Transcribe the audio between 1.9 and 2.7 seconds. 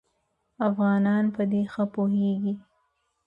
پوهېږي.